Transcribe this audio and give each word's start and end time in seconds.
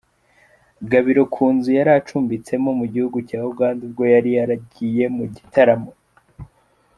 Gabiro 0.91 1.23
ku 1.33 1.45
nzu 1.55 1.69
yari 1.77 1.91
acumbitsemo 1.99 2.69
mu 2.79 2.85
gihugu 2.93 3.17
cya 3.29 3.39
Uganda 3.51 3.81
ubwo 3.87 4.03
yari 4.13 4.29
yaragiye 4.37 5.05
mu 5.15 5.23
gitaramo. 5.35 5.91